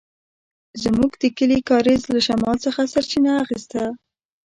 زموږ 0.83 1.11
د 1.21 1.23
کلي 1.37 1.59
کاریز 1.69 2.01
له 2.13 2.19
شمال 2.27 2.57
څخه 2.65 2.81
سرچينه 2.93 3.31
اخيسته. 3.43 3.83